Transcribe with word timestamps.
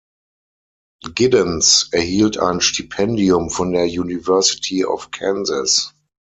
Giddens 1.13 1.89
erhielt 1.91 2.39
ein 2.39 2.59
Stipendium 2.59 3.51
von 3.51 3.71
der 3.71 3.85
University 3.85 4.83
of 4.83 5.11
Kansas. 5.11 5.93